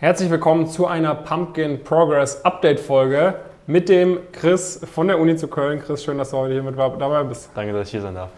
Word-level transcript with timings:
Herzlich 0.00 0.30
willkommen 0.30 0.68
zu 0.68 0.86
einer 0.86 1.12
Pumpkin 1.12 1.82
Progress 1.82 2.44
Update 2.44 2.78
Folge 2.78 3.34
mit 3.66 3.88
dem 3.88 4.20
Chris 4.30 4.80
von 4.94 5.08
der 5.08 5.18
Uni 5.18 5.34
zu 5.34 5.48
Köln. 5.48 5.82
Chris, 5.84 6.04
schön, 6.04 6.18
dass 6.18 6.30
du 6.30 6.36
heute 6.36 6.52
hier 6.52 6.62
mit 6.62 6.78
dabei 6.78 7.24
bist. 7.24 7.50
Danke, 7.56 7.72
dass 7.72 7.88
ich 7.88 7.90
hier 7.90 8.02
sein 8.02 8.14
darf. 8.14 8.30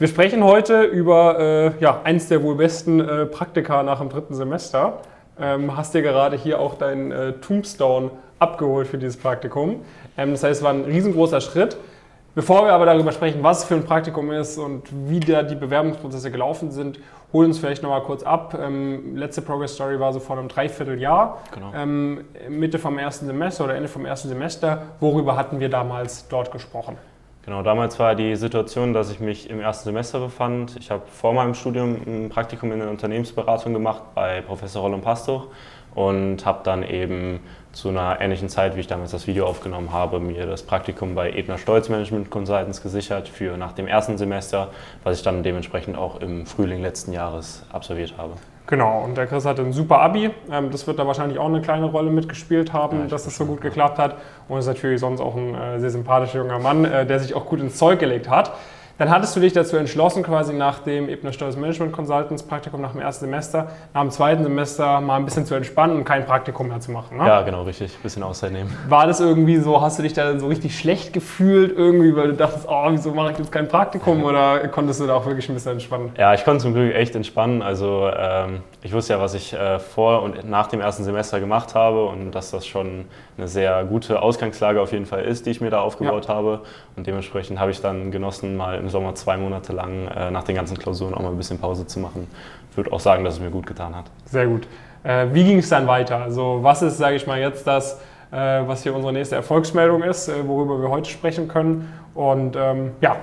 Wir 0.00 0.08
sprechen 0.08 0.42
heute 0.42 0.82
über 0.82 1.38
äh, 1.38 1.80
ja, 1.80 2.00
eins 2.02 2.26
der 2.26 2.42
wohl 2.42 2.56
besten 2.56 2.98
äh, 2.98 3.26
Praktika 3.26 3.84
nach 3.84 4.00
dem 4.00 4.08
dritten 4.08 4.34
Semester. 4.34 5.02
Ähm, 5.38 5.76
hast 5.76 5.94
dir 5.94 6.02
gerade 6.02 6.36
hier 6.36 6.58
auch 6.58 6.74
deinen 6.74 7.12
äh, 7.12 7.34
Tombstone 7.34 8.10
abgeholt 8.40 8.88
für 8.88 8.98
dieses 8.98 9.16
Praktikum. 9.16 9.82
Ähm, 10.18 10.32
das 10.32 10.42
heißt, 10.42 10.58
es 10.58 10.64
war 10.64 10.72
ein 10.72 10.82
riesengroßer 10.82 11.40
Schritt. 11.42 11.76
Bevor 12.36 12.66
wir 12.66 12.74
aber 12.74 12.84
darüber 12.84 13.12
sprechen, 13.12 13.42
was 13.42 13.64
für 13.64 13.76
ein 13.76 13.86
Praktikum 13.86 14.30
ist 14.30 14.58
und 14.58 14.82
wie 15.08 15.20
da 15.20 15.42
die 15.42 15.54
Bewerbungsprozesse 15.54 16.30
gelaufen 16.30 16.70
sind, 16.70 17.00
holen 17.32 17.46
uns 17.46 17.58
vielleicht 17.58 17.82
nochmal 17.82 18.02
kurz 18.02 18.24
ab. 18.24 18.54
Ähm, 18.60 19.16
letzte 19.16 19.40
Progress 19.40 19.72
Story 19.72 19.98
war 19.98 20.12
so 20.12 20.20
vor 20.20 20.36
einem 20.36 20.48
Dreivierteljahr, 20.48 21.38
genau. 21.54 21.72
ähm, 21.74 22.26
Mitte 22.50 22.78
vom 22.78 22.98
ersten 22.98 23.24
Semester 23.24 23.64
oder 23.64 23.74
Ende 23.74 23.88
vom 23.88 24.04
ersten 24.04 24.28
Semester. 24.28 24.82
Worüber 25.00 25.34
hatten 25.34 25.60
wir 25.60 25.70
damals 25.70 26.28
dort 26.28 26.52
gesprochen? 26.52 26.98
Genau, 27.46 27.62
damals 27.62 27.98
war 27.98 28.14
die 28.14 28.36
Situation, 28.36 28.92
dass 28.92 29.10
ich 29.10 29.18
mich 29.18 29.48
im 29.48 29.60
ersten 29.60 29.84
Semester 29.84 30.20
befand. 30.20 30.76
Ich 30.78 30.90
habe 30.90 31.04
vor 31.06 31.32
meinem 31.32 31.54
Studium 31.54 31.96
ein 32.06 32.28
Praktikum 32.28 32.70
in 32.70 32.80
der 32.80 32.90
Unternehmensberatung 32.90 33.72
gemacht 33.72 34.02
bei 34.14 34.42
Professor 34.42 34.82
Roland 34.82 35.02
Pastoch 35.02 35.46
und 35.94 36.44
habe 36.44 36.60
dann 36.64 36.82
eben 36.82 37.40
zu 37.76 37.90
einer 37.90 38.22
ähnlichen 38.22 38.48
Zeit, 38.48 38.74
wie 38.74 38.80
ich 38.80 38.86
damals 38.86 39.10
das 39.10 39.26
Video 39.26 39.46
aufgenommen 39.46 39.92
habe, 39.92 40.18
mir 40.18 40.46
das 40.46 40.62
Praktikum 40.62 41.14
bei 41.14 41.30
Ebner 41.32 41.58
Stolz 41.58 41.90
Management 41.90 42.30
Consultants 42.30 42.82
gesichert 42.82 43.28
für 43.28 43.58
nach 43.58 43.72
dem 43.72 43.86
ersten 43.86 44.16
Semester, 44.16 44.70
was 45.04 45.18
ich 45.18 45.22
dann 45.22 45.42
dementsprechend 45.42 45.94
auch 45.94 46.20
im 46.22 46.46
Frühling 46.46 46.80
letzten 46.80 47.12
Jahres 47.12 47.64
absolviert 47.70 48.14
habe. 48.16 48.32
Genau, 48.66 49.04
und 49.04 49.14
der 49.16 49.26
Chris 49.26 49.44
hatte 49.44 49.60
ein 49.60 49.74
super 49.74 50.00
Abi. 50.00 50.30
Ähm, 50.50 50.70
das 50.70 50.86
wird 50.86 50.98
da 50.98 51.06
wahrscheinlich 51.06 51.38
auch 51.38 51.46
eine 51.46 51.60
kleine 51.60 51.84
Rolle 51.84 52.10
mitgespielt 52.10 52.72
haben, 52.72 53.00
ja, 53.00 53.06
dass 53.08 53.26
es 53.26 53.36
so 53.36 53.44
gut 53.44 53.60
geklappt 53.60 53.98
hat. 53.98 54.16
Und 54.48 54.58
ist 54.58 54.66
natürlich 54.66 54.98
sonst 54.98 55.20
auch 55.20 55.36
ein 55.36 55.54
äh, 55.54 55.78
sehr 55.78 55.90
sympathischer 55.90 56.38
junger 56.38 56.58
Mann, 56.58 56.86
äh, 56.86 57.04
der 57.04 57.20
sich 57.20 57.34
auch 57.34 57.44
gut 57.44 57.60
ins 57.60 57.76
Zeug 57.76 58.00
gelegt 58.00 58.30
hat. 58.30 58.52
Dann 58.98 59.10
hattest 59.10 59.36
du 59.36 59.40
dich 59.40 59.52
dazu 59.52 59.76
entschlossen, 59.76 60.22
quasi 60.22 60.54
nach 60.54 60.78
dem 60.78 61.10
Ebner 61.10 61.30
Steuers 61.30 61.56
Management 61.56 61.92
Consultants 61.92 62.42
Praktikum 62.42 62.80
nach 62.80 62.92
dem 62.92 63.02
ersten 63.02 63.26
Semester, 63.26 63.68
nach 63.92 64.00
dem 64.00 64.10
zweiten 64.10 64.42
Semester 64.42 65.02
mal 65.02 65.16
ein 65.16 65.26
bisschen 65.26 65.44
zu 65.44 65.54
entspannen 65.54 65.98
und 65.98 66.04
kein 66.04 66.24
Praktikum 66.24 66.68
mehr 66.68 66.80
zu 66.80 66.92
machen. 66.92 67.18
Ne? 67.18 67.26
Ja, 67.26 67.42
genau, 67.42 67.64
richtig. 67.64 67.94
Ein 67.94 68.02
bisschen 68.02 68.22
Auszeit 68.22 68.52
nehmen. 68.52 68.74
War 68.88 69.06
das 69.06 69.20
irgendwie 69.20 69.58
so, 69.58 69.82
hast 69.82 69.98
du 69.98 70.02
dich 70.02 70.14
da 70.14 70.38
so 70.38 70.46
richtig 70.46 70.78
schlecht 70.78 71.12
gefühlt 71.12 71.76
irgendwie, 71.76 72.16
weil 72.16 72.28
du 72.28 72.34
dachtest, 72.34 72.66
oh, 72.70 72.86
wieso 72.88 73.12
mache 73.12 73.32
ich 73.32 73.38
jetzt 73.38 73.52
kein 73.52 73.68
Praktikum 73.68 74.24
oder 74.24 74.66
konntest 74.68 75.00
du 75.00 75.06
da 75.06 75.14
auch 75.14 75.26
wirklich 75.26 75.46
ein 75.50 75.54
bisschen 75.54 75.72
entspannen? 75.72 76.12
Ja, 76.16 76.32
ich 76.32 76.44
konnte 76.44 76.62
zum 76.62 76.72
Glück 76.72 76.94
echt 76.94 77.14
entspannen. 77.14 77.60
Also 77.60 78.10
ähm, 78.16 78.62
ich 78.82 78.94
wusste 78.94 79.12
ja, 79.12 79.20
was 79.20 79.34
ich 79.34 79.52
äh, 79.52 79.78
vor 79.78 80.22
und 80.22 80.48
nach 80.48 80.68
dem 80.68 80.80
ersten 80.80 81.04
Semester 81.04 81.38
gemacht 81.38 81.74
habe 81.74 82.06
und 82.06 82.30
dass 82.30 82.50
das 82.50 82.66
schon 82.66 83.04
eine 83.36 83.48
sehr 83.48 83.84
gute 83.84 84.22
Ausgangslage 84.22 84.80
auf 84.80 84.92
jeden 84.92 85.04
Fall 85.04 85.24
ist, 85.24 85.44
die 85.44 85.50
ich 85.50 85.60
mir 85.60 85.68
da 85.68 85.80
aufgebaut 85.80 86.28
ja. 86.28 86.34
habe. 86.34 86.62
Und 86.96 87.06
dementsprechend 87.06 87.60
habe 87.60 87.70
ich 87.70 87.82
dann 87.82 88.10
genossen, 88.10 88.56
mal 88.56 88.85
im 88.86 88.90
Sommer 88.90 89.14
zwei 89.14 89.36
Monate 89.36 89.72
lang 89.72 90.06
äh, 90.08 90.30
nach 90.30 90.44
den 90.44 90.54
ganzen 90.54 90.78
Klausuren 90.78 91.12
auch 91.14 91.20
mal 91.20 91.30
ein 91.30 91.36
bisschen 91.36 91.58
Pause 91.58 91.86
zu 91.86 91.98
machen. 91.98 92.28
Ich 92.70 92.76
würde 92.76 92.92
auch 92.92 93.00
sagen, 93.00 93.24
dass 93.24 93.34
es 93.34 93.40
mir 93.40 93.50
gut 93.50 93.66
getan 93.66 93.94
hat. 93.94 94.04
Sehr 94.26 94.46
gut. 94.46 94.68
Äh, 95.02 95.26
wie 95.32 95.44
ging 95.44 95.58
es 95.58 95.68
dann 95.68 95.86
weiter? 95.86 96.18
Also 96.18 96.60
was 96.62 96.82
ist, 96.82 96.98
sage 96.98 97.16
ich 97.16 97.26
mal, 97.26 97.38
jetzt 97.38 97.66
das, 97.66 98.00
äh, 98.30 98.36
was 98.36 98.82
hier 98.82 98.94
unsere 98.94 99.12
nächste 99.12 99.34
Erfolgsmeldung 99.34 100.02
ist, 100.02 100.28
äh, 100.28 100.46
worüber 100.46 100.80
wir 100.80 100.88
heute 100.88 101.10
sprechen 101.10 101.48
können? 101.48 101.92
Und 102.14 102.56
ähm, 102.56 102.92
ja, 103.00 103.16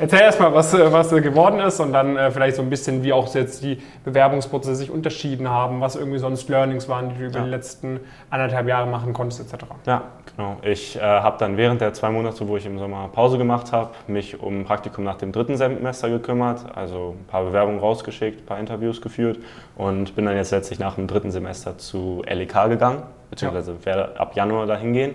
Erzähl 0.00 0.20
erstmal, 0.20 0.54
was, 0.54 0.72
äh, 0.74 0.92
was 0.92 1.10
geworden 1.10 1.58
ist 1.60 1.80
und 1.80 1.92
dann 1.92 2.16
äh, 2.16 2.30
vielleicht 2.30 2.56
so 2.56 2.62
ein 2.62 2.70
bisschen, 2.70 3.02
wie 3.02 3.12
auch 3.12 3.32
jetzt 3.34 3.64
die 3.64 3.82
Bewerbungsprozesse 4.04 4.76
sich 4.76 4.90
unterschieden 4.90 5.48
haben, 5.48 5.80
was 5.80 5.96
irgendwie 5.96 6.18
sonst 6.18 6.48
Learnings 6.48 6.88
waren, 6.88 7.10
die 7.10 7.16
du 7.16 7.26
über 7.26 7.38
ja. 7.38 7.44
die 7.44 7.50
letzten 7.50 8.00
anderthalb 8.30 8.68
Jahre 8.68 8.86
machen 8.86 9.12
konntest, 9.12 9.52
etc. 9.52 9.64
Ja, 9.86 10.02
genau. 10.36 10.56
Ich 10.62 10.96
äh, 10.96 11.00
habe 11.00 11.36
dann 11.38 11.56
während 11.56 11.80
der 11.80 11.94
zwei 11.94 12.10
Monate, 12.10 12.46
wo 12.46 12.56
ich 12.56 12.64
im 12.66 12.78
Sommer 12.78 13.08
Pause 13.12 13.38
gemacht 13.38 13.72
habe, 13.72 13.90
mich 14.06 14.40
um 14.40 14.64
Praktikum 14.64 15.02
nach 15.02 15.16
dem 15.16 15.32
dritten 15.32 15.56
Semester 15.56 16.08
gekümmert, 16.10 16.64
also 16.76 17.16
ein 17.18 17.26
paar 17.26 17.44
Bewerbungen 17.44 17.80
rausgeschickt, 17.80 18.42
ein 18.42 18.46
paar 18.46 18.60
Interviews 18.60 19.00
geführt 19.00 19.38
und 19.76 20.14
bin 20.14 20.26
dann 20.26 20.36
jetzt 20.36 20.52
letztlich 20.52 20.78
nach 20.78 20.94
dem 20.94 21.08
dritten 21.08 21.32
Semester 21.32 21.76
zu 21.76 22.22
LEK 22.28 22.68
gegangen, 22.68 23.02
beziehungsweise 23.30 23.72
ja. 23.72 23.86
werde 23.86 24.20
ab 24.20 24.36
Januar 24.36 24.66
dahin 24.66 24.92
gehen 24.92 25.14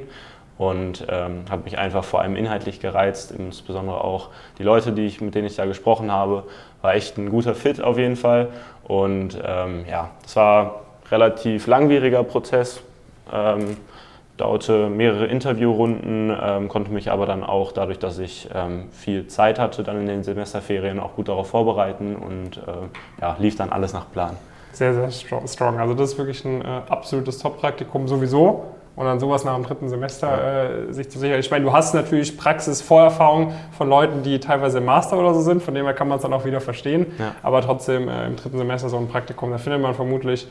und 0.57 1.05
ähm, 1.09 1.45
hat 1.49 1.65
mich 1.65 1.77
einfach 1.77 2.03
vor 2.03 2.21
allem 2.21 2.35
inhaltlich 2.35 2.79
gereizt, 2.79 3.31
insbesondere 3.31 4.03
auch 4.03 4.29
die 4.57 4.63
Leute, 4.63 4.91
die 4.91 5.05
ich, 5.05 5.21
mit 5.21 5.35
denen 5.35 5.47
ich 5.47 5.55
da 5.55 5.65
gesprochen 5.65 6.11
habe, 6.11 6.43
war 6.81 6.93
echt 6.93 7.17
ein 7.17 7.29
guter 7.29 7.55
Fit 7.55 7.81
auf 7.81 7.97
jeden 7.97 8.15
Fall 8.15 8.49
und 8.83 9.39
ähm, 9.43 9.85
ja, 9.89 10.11
es 10.25 10.35
war 10.35 10.63
ein 10.63 11.09
relativ 11.09 11.67
langwieriger 11.67 12.23
Prozess, 12.23 12.81
ähm, 13.31 13.77
dauerte 14.37 14.89
mehrere 14.89 15.25
Interviewrunden, 15.27 16.35
ähm, 16.41 16.67
konnte 16.67 16.91
mich 16.91 17.11
aber 17.11 17.25
dann 17.25 17.43
auch 17.43 17.71
dadurch, 17.71 17.99
dass 17.99 18.19
ich 18.19 18.49
ähm, 18.53 18.89
viel 18.91 19.27
Zeit 19.27 19.59
hatte, 19.59 19.83
dann 19.83 19.99
in 20.01 20.07
den 20.07 20.23
Semesterferien 20.23 20.99
auch 20.99 21.15
gut 21.15 21.29
darauf 21.29 21.49
vorbereiten 21.49 22.15
und 22.15 22.57
äh, 22.57 23.21
ja, 23.21 23.35
lief 23.39 23.55
dann 23.55 23.71
alles 23.71 23.93
nach 23.93 24.11
Plan. 24.11 24.35
Sehr, 24.71 24.93
sehr 24.93 25.11
strong. 25.47 25.79
Also 25.79 25.93
das 25.93 26.13
ist 26.13 26.17
wirklich 26.17 26.43
ein 26.45 26.61
äh, 26.61 26.81
absolutes 26.89 27.37
Top-Praktikum 27.37 28.07
sowieso 28.07 28.63
und 28.95 29.05
dann 29.05 29.19
sowas 29.19 29.43
nach 29.43 29.55
dem 29.55 29.63
dritten 29.63 29.89
Semester 29.89 30.87
äh, 30.87 30.93
sich 30.93 31.09
zu 31.09 31.19
sichern. 31.19 31.39
Ich 31.39 31.49
meine, 31.49 31.65
du 31.65 31.73
hast 31.73 31.93
natürlich 31.93 32.37
Praxis-Vorerfahrung 32.37 33.53
von 33.75 33.89
Leuten, 33.89 34.23
die 34.23 34.39
teilweise 34.39 34.77
im 34.77 34.85
Master 34.85 35.17
oder 35.17 35.33
so 35.33 35.41
sind, 35.41 35.63
von 35.63 35.73
dem 35.73 35.85
her 35.85 35.93
kann 35.93 36.07
man 36.07 36.17
es 36.17 36.21
dann 36.21 36.33
auch 36.33 36.45
wieder 36.45 36.61
verstehen. 36.61 37.07
Ja. 37.17 37.33
Aber 37.41 37.61
trotzdem 37.61 38.07
äh, 38.07 38.27
im 38.27 38.35
dritten 38.35 38.57
Semester 38.57 38.89
so 38.89 38.97
ein 38.97 39.07
Praktikum, 39.07 39.51
da 39.51 39.57
findet 39.57 39.81
man 39.81 39.95
vermutlich 39.95 40.47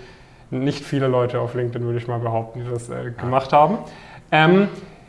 nicht 0.50 0.84
viele 0.84 1.06
Leute 1.06 1.41
auf 1.41 1.54
LinkedIn, 1.54 1.84
würde 1.86 1.98
ich 1.98 2.08
mal 2.08 2.19
behaupten, 2.19 2.62
die 2.64 2.70
das 2.70 2.91
äh, 2.91 3.12
gemacht 3.19 3.53
haben. 3.53 3.78
Ähm, 4.30 4.69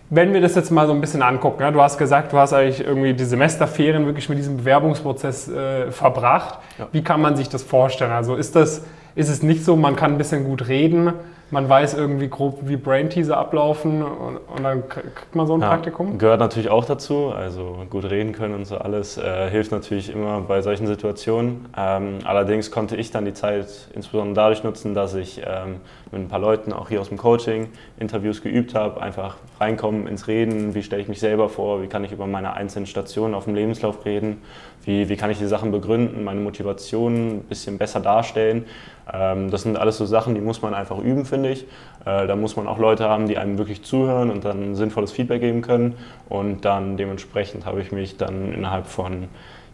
wenn 0.09 0.31
wir 0.31 0.41
das 0.41 0.53
jetzt 0.53 0.69
mal 0.69 0.85
so 0.85 0.93
ein 0.93 1.01
bisschen 1.01 1.23
angucken, 1.23 1.61
ja, 1.63 1.71
du 1.71 1.81
hast 1.81 1.97
gesagt, 1.97 2.33
du 2.33 2.37
hast 2.37 2.53
eigentlich 2.53 2.85
irgendwie 2.85 3.13
die 3.13 3.25
Semesterferien 3.25 4.05
wirklich 4.05 4.29
mit 4.29 4.37
diesem 4.37 4.57
Bewerbungsprozess 4.57 5.49
äh, 5.49 5.91
verbracht. 5.91 6.59
Ja. 6.77 6.87
Wie 6.91 7.03
kann 7.03 7.19
man 7.19 7.35
sich 7.35 7.49
das 7.49 7.63
vorstellen? 7.63 8.11
Also 8.11 8.35
ist 8.35 8.55
das, 8.55 8.83
ist 9.15 9.29
es 9.29 9.43
nicht 9.43 9.63
so, 9.63 9.75
man 9.75 9.95
kann 9.95 10.13
ein 10.13 10.17
bisschen 10.17 10.43
gut 10.43 10.67
reden, 10.67 11.13
man 11.53 11.69
weiß 11.69 11.93
irgendwie 11.93 12.29
grob, 12.29 12.61
wie 12.63 12.77
Brain-Teaser 12.77 13.37
ablaufen 13.37 14.01
und, 14.01 14.37
und, 14.37 14.63
dann 14.63 14.89
kriegt 14.89 15.35
man 15.35 15.45
so 15.45 15.53
ein 15.53 15.61
ja, 15.61 15.69
Praktikum? 15.69 16.17
Gehört 16.17 16.39
natürlich 16.39 16.69
auch 16.69 16.83
dazu. 16.83 17.29
Also 17.29 17.77
gut 17.91 18.09
reden 18.09 18.33
können 18.33 18.55
und 18.55 18.65
so 18.65 18.77
alles 18.77 19.19
äh, 19.19 19.49
hilft 19.51 19.71
natürlich 19.71 20.11
immer 20.11 20.41
bei 20.41 20.63
solchen 20.63 20.87
Situationen. 20.87 21.67
Ähm, 21.77 22.19
allerdings 22.23 22.71
konnte 22.71 22.95
ich 22.95 23.11
dann 23.11 23.25
die 23.25 23.33
Zeit 23.33 23.67
insbesondere 23.93 24.33
dadurch 24.35 24.63
nutzen, 24.63 24.95
dass 24.95 25.13
ich 25.13 25.41
ähm, 25.45 25.75
mit 26.13 26.21
ein 26.21 26.29
paar 26.29 26.39
Leuten 26.39 26.71
auch 26.71 26.89
hier 26.89 27.01
aus 27.01 27.09
dem 27.09 27.17
Coaching 27.17 27.67
Interviews 27.99 28.41
geübt 28.41 28.75
habe. 28.75 29.01
Einfach 29.01 29.35
reinkommen 29.59 30.07
ins 30.07 30.27
Reden, 30.27 30.73
wie 30.75 30.83
stelle 30.83 31.01
ich 31.01 31.07
mich 31.07 31.19
selber 31.19 31.49
vor, 31.49 31.81
wie 31.81 31.87
kann 31.87 32.03
ich 32.03 32.11
über 32.11 32.27
meine 32.27 32.53
einzelnen 32.53 32.85
Stationen 32.85 33.33
auf 33.33 33.45
dem 33.45 33.55
Lebenslauf 33.55 34.05
reden, 34.05 34.41
wie, 34.83 35.09
wie 35.09 35.17
kann 35.17 35.29
ich 35.31 35.39
die 35.39 35.47
Sachen 35.47 35.71
begründen, 35.71 36.23
meine 36.23 36.39
Motivation 36.39 37.37
ein 37.37 37.43
bisschen 37.43 37.77
besser 37.77 37.99
darstellen. 37.99 38.65
Ähm, 39.11 39.51
das 39.51 39.63
sind 39.63 39.77
alles 39.77 39.97
so 39.97 40.05
Sachen, 40.05 40.35
die 40.35 40.41
muss 40.41 40.61
man 40.61 40.73
einfach 40.73 40.99
üben, 40.99 41.25
finde 41.25 41.49
ich. 41.49 41.63
Äh, 42.05 42.27
da 42.27 42.35
muss 42.35 42.55
man 42.55 42.67
auch 42.67 42.77
Leute 42.77 43.09
haben, 43.09 43.27
die 43.27 43.37
einem 43.37 43.57
wirklich 43.57 43.83
zuhören 43.83 44.29
und 44.29 44.45
dann 44.45 44.75
sinnvolles 44.75 45.11
Feedback 45.11 45.41
geben 45.41 45.61
können. 45.61 45.95
Und 46.29 46.65
dann 46.65 46.95
dementsprechend 46.97 47.65
habe 47.65 47.81
ich 47.81 47.91
mich 47.91 48.17
dann 48.17 48.53
innerhalb 48.53 48.85
von, 48.85 49.23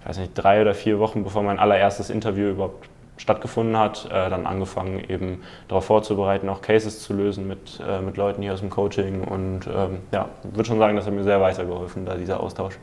ich 0.02 0.08
weiß 0.08 0.18
nicht, 0.20 0.34
drei 0.34 0.62
oder 0.62 0.74
vier 0.74 1.00
Wochen, 1.00 1.24
bevor 1.24 1.44
mein 1.44 1.60
allererstes 1.60 2.10
Interview 2.10 2.50
überhaupt 2.50 2.90
stattgefunden 3.20 3.78
hat, 3.78 4.06
äh, 4.06 4.30
dann 4.30 4.48
angefangen 4.48 5.04
eben 5.08 5.44
darauf 5.68 5.86
vorzubereiten, 5.86 6.50
auch 6.50 6.62
Cases 6.62 7.00
zu 7.00 7.14
lösen 7.14 7.48
mit, 7.48 7.80
äh, 7.88 8.02
mit 8.02 8.18
Leuten 8.18 8.42
hier 8.42 8.54
aus 8.54 8.62
dem 8.62 8.70
Coaching 8.70 9.24
und 9.24 9.68
ähm, 9.68 10.00
ja, 10.12 10.30
würde 10.44 10.66
schon 10.66 10.80
sagen, 10.80 10.96
das 10.96 11.06
hat 11.06 11.14
mir 11.14 11.24
sehr 11.24 11.42
weitergeholfen, 11.42 12.06
da 12.06 12.16
dieser 12.16 12.40
Austausch. 12.40 12.80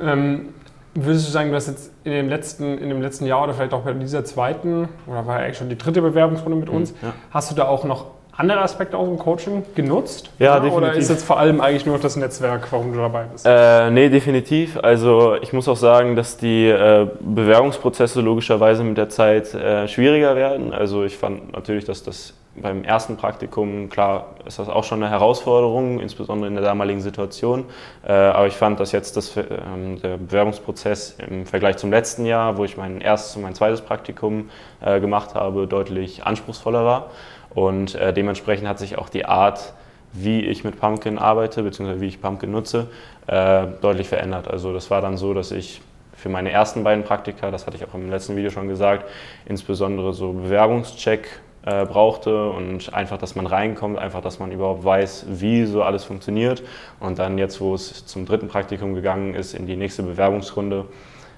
Ähm, 0.00 0.48
Würdest 0.96 1.26
du 1.26 1.32
sagen, 1.32 1.50
du 1.50 1.56
hast 1.56 1.66
jetzt 1.66 1.90
in 2.04 2.12
dem 2.12 2.28
letzten, 2.28 2.78
in 2.78 2.88
dem 2.88 3.02
letzten 3.02 3.26
Jahr 3.26 3.42
oder 3.42 3.52
vielleicht 3.52 3.72
auch 3.72 3.80
bei 3.80 3.92
dieser 3.94 4.24
zweiten, 4.24 4.88
oder 5.08 5.26
war 5.26 5.40
ja 5.40 5.46
eigentlich 5.46 5.58
schon 5.58 5.68
die 5.68 5.76
dritte 5.76 6.00
Bewerbungsrunde 6.00 6.56
mit 6.56 6.68
mhm, 6.68 6.76
uns, 6.76 6.94
ja. 7.02 7.12
hast 7.32 7.50
du 7.50 7.56
da 7.56 7.66
auch 7.66 7.82
noch 7.82 8.06
andere 8.36 8.60
Aspekte 8.60 8.96
aus 8.96 9.08
dem 9.08 9.18
Coaching 9.18 9.64
genutzt? 9.74 10.30
Ja, 10.38 10.54
definitiv. 10.54 10.76
Oder 10.76 10.92
ist 10.94 11.10
jetzt 11.10 11.24
vor 11.24 11.38
allem 11.38 11.60
eigentlich 11.60 11.86
nur 11.86 11.98
das 11.98 12.16
Netzwerk, 12.16 12.66
warum 12.70 12.92
du 12.92 12.98
dabei 12.98 13.24
bist? 13.24 13.46
Äh, 13.46 13.90
nee, 13.90 14.08
definitiv. 14.08 14.78
Also 14.82 15.36
ich 15.40 15.52
muss 15.52 15.68
auch 15.68 15.76
sagen, 15.76 16.16
dass 16.16 16.36
die 16.36 16.68
äh, 16.68 17.06
Bewerbungsprozesse 17.20 18.20
logischerweise 18.20 18.82
mit 18.84 18.98
der 18.98 19.08
Zeit 19.08 19.54
äh, 19.54 19.86
schwieriger 19.88 20.36
werden. 20.36 20.72
Also 20.72 21.04
ich 21.04 21.16
fand 21.16 21.52
natürlich, 21.52 21.84
dass 21.84 22.02
das 22.02 22.34
beim 22.56 22.84
ersten 22.84 23.16
Praktikum, 23.16 23.88
klar, 23.88 24.26
ist 24.46 24.58
das 24.58 24.68
auch 24.68 24.84
schon 24.84 25.02
eine 25.02 25.10
Herausforderung, 25.10 26.00
insbesondere 26.00 26.48
in 26.48 26.54
der 26.54 26.64
damaligen 26.64 27.00
Situation. 27.00 27.64
Äh, 28.06 28.12
aber 28.12 28.46
ich 28.46 28.54
fand, 28.54 28.78
dass 28.78 28.92
jetzt 28.92 29.16
das, 29.16 29.36
ähm, 29.36 30.00
der 30.00 30.18
Bewerbungsprozess 30.18 31.16
im 31.28 31.46
Vergleich 31.46 31.78
zum 31.78 31.90
letzten 31.90 32.26
Jahr, 32.26 32.56
wo 32.56 32.64
ich 32.64 32.76
mein 32.76 33.00
erstes 33.00 33.36
und 33.36 33.42
mein 33.42 33.54
zweites 33.54 33.80
Praktikum 33.80 34.50
äh, 34.80 35.00
gemacht 35.00 35.34
habe, 35.34 35.66
deutlich 35.66 36.24
anspruchsvoller 36.24 36.84
war. 36.84 37.10
Und 37.54 37.94
äh, 37.94 38.12
dementsprechend 38.12 38.68
hat 38.68 38.78
sich 38.78 38.98
auch 38.98 39.08
die 39.08 39.26
Art, 39.26 39.72
wie 40.12 40.40
ich 40.40 40.64
mit 40.64 40.80
Pumpkin 40.80 41.18
arbeite, 41.18 41.62
beziehungsweise 41.62 42.00
wie 42.00 42.06
ich 42.06 42.20
Pumpkin 42.20 42.52
nutze, 42.52 42.86
deutlich 43.26 44.06
verändert. 44.06 44.46
Also 44.46 44.72
das 44.72 44.90
war 44.90 45.00
dann 45.00 45.16
so, 45.16 45.34
dass 45.34 45.50
ich 45.50 45.80
für 46.14 46.28
meine 46.28 46.50
ersten 46.50 46.84
beiden 46.84 47.04
Praktika, 47.04 47.50
das 47.50 47.66
hatte 47.66 47.76
ich 47.76 47.84
auch 47.84 47.94
im 47.94 48.10
letzten 48.10 48.36
Video 48.36 48.50
schon 48.50 48.68
gesagt, 48.68 49.04
insbesondere 49.46 50.12
so 50.12 50.32
Bewerbungscheck 50.32 51.28
äh, 51.66 51.84
brauchte 51.86 52.50
und 52.50 52.92
einfach, 52.94 53.18
dass 53.18 53.34
man 53.36 53.46
reinkommt, 53.46 53.98
einfach, 53.98 54.20
dass 54.20 54.38
man 54.38 54.52
überhaupt 54.52 54.84
weiß, 54.84 55.26
wie 55.28 55.64
so 55.64 55.82
alles 55.82 56.04
funktioniert. 56.04 56.62
Und 57.00 57.18
dann 57.18 57.38
jetzt, 57.38 57.60
wo 57.60 57.74
es 57.74 58.06
zum 58.06 58.26
dritten 58.26 58.48
Praktikum 58.48 58.94
gegangen 58.94 59.34
ist, 59.34 59.54
in 59.54 59.66
die 59.66 59.76
nächste 59.76 60.02
Bewerbungsrunde, 60.02 60.84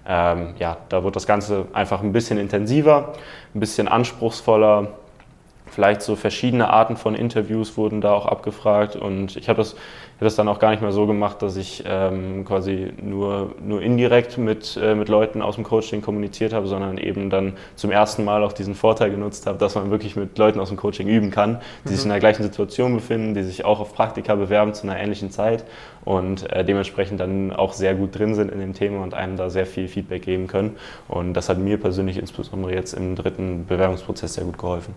ähm, 0.09 0.55
ja, 0.59 0.79
da 0.89 1.03
wird 1.05 1.17
das 1.17 1.27
Ganze 1.27 1.67
einfach 1.73 2.03
ein 2.03 2.13
bisschen 2.13 2.39
intensiver, 2.39 3.15
ein 3.55 3.61
bisschen 3.61 3.89
anspruchsvoller. 3.89 4.89
Vielleicht 5.77 6.01
so 6.01 6.17
verschiedene 6.17 6.71
Arten 6.71 6.97
von 6.97 7.15
Interviews 7.15 7.77
wurden 7.77 8.01
da 8.01 8.15
auch 8.15 8.25
abgefragt 8.25 8.97
und 8.97 9.37
ich 9.37 9.51
habe 9.51 9.59
das 9.59 9.77
habe 10.17 10.25
das 10.25 10.37
dann 10.37 10.49
auch 10.49 10.59
gar 10.59 10.71
nicht 10.71 10.81
mehr 10.81 10.93
so 10.93 11.07
gemacht, 11.07 11.43
dass 11.43 11.59
ich 11.59 11.85
ähm, 11.87 12.47
quasi 12.47 12.91
nur, 13.03 13.55
nur 13.63 13.83
indirekt 13.83 14.39
mit, 14.39 14.79
äh, 14.83 14.95
mit 14.95 15.11
Leuten 15.11 15.43
aus 15.43 15.57
dem 15.57 15.65
Coaching 15.65 16.01
kommuniziert 16.01 16.55
habe, 16.55 16.67
sondern 16.67 16.97
eben 16.97 17.29
dann 17.29 17.53
zum 17.75 17.91
ersten 17.91 18.25
Mal 18.25 18.43
auch 18.43 18.55
diesen 18.55 18.75
Vorteil 18.75 19.11
genutzt 19.11 19.47
habe, 19.47 19.59
dass 19.59 19.75
man 19.75 19.91
wirklich 19.91 20.17
mit 20.17 20.39
Leuten 20.39 20.59
aus 20.59 20.69
dem 20.69 20.79
Coaching 20.79 21.07
üben 21.07 21.31
kann, 21.31 21.61
die 21.85 21.91
mhm. 21.91 21.95
sich 21.95 22.05
in 22.05 22.09
der 22.09 22.21
gleichen 22.21 22.43
Situation 22.43 22.95
befinden, 22.95 23.35
die 23.35 23.43
sich 23.43 23.67
auch 23.67 23.79
auf 23.79 23.93
Praktika 23.93 24.37
bewerben 24.37 24.73
zu 24.73 24.85
einer 24.85 24.99
ähnlichen 24.99 25.31
Zeit 25.31 25.65
und 26.07 26.51
äh, 26.51 26.65
dementsprechend 26.65 27.21
dann 27.21 27.53
auch 27.53 27.75
sehr 27.75 27.95
gut 27.95 28.19
drin 28.19 28.35
sind 28.35 28.51
in 28.51 28.59
dem 28.59 28.73
Thema 28.73 29.03
und 29.03 29.13
einem 29.13 29.37
da 29.37 29.51
sehr 29.51 29.67
viel 29.67 29.87
Feedback 29.87 30.23
geben 30.23 30.47
können. 30.47 30.77
Und 31.09 31.35
das 31.35 31.51
hat 31.51 31.59
mir 31.59 31.77
persönlich 31.77 32.17
insbesondere 32.17 32.73
jetzt 32.73 32.95
im 32.95 33.17
dritten 33.17 33.67
Bewerbungsprozess 33.67 34.33
sehr 34.33 34.45
gut 34.45 34.57
geholfen. 34.57 34.95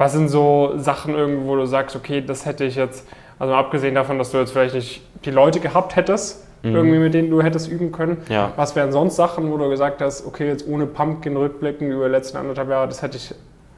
Was 0.00 0.14
sind 0.14 0.30
so 0.30 0.72
Sachen 0.78 1.14
irgendwo, 1.14 1.48
wo 1.48 1.56
du 1.56 1.66
sagst, 1.66 1.94
okay, 1.94 2.22
das 2.22 2.46
hätte 2.46 2.64
ich 2.64 2.74
jetzt 2.74 3.06
also 3.38 3.52
abgesehen 3.52 3.94
davon, 3.94 4.16
dass 4.16 4.30
du 4.30 4.38
jetzt 4.38 4.50
vielleicht 4.50 4.74
nicht 4.74 5.02
die 5.26 5.30
Leute 5.30 5.60
gehabt 5.60 5.94
hättest, 5.94 6.46
mhm. 6.62 6.74
irgendwie 6.74 6.98
mit 6.98 7.12
denen 7.12 7.28
du 7.28 7.42
hättest 7.42 7.70
üben 7.70 7.92
können. 7.92 8.16
Ja. 8.30 8.52
Was 8.56 8.74
wären 8.74 8.92
sonst 8.92 9.16
Sachen, 9.16 9.52
wo 9.52 9.58
du 9.58 9.68
gesagt 9.68 10.00
hast, 10.00 10.26
okay, 10.26 10.48
jetzt 10.48 10.66
ohne 10.66 10.86
Pumpkin 10.86 11.36
rückblicken 11.36 11.92
über 11.92 12.06
die 12.06 12.12
letzten 12.12 12.38
anderthalb 12.38 12.70
Jahre, 12.70 12.88
das 12.88 13.02
hätte 13.02 13.18
ich, 13.18 13.34